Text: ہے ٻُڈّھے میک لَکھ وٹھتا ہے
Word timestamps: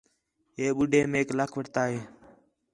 ہے 0.57 0.65
ٻُڈّھے 0.77 1.01
میک 1.11 1.27
لَکھ 1.37 1.55
وٹھتا 1.57 1.81
ہے 1.89 1.99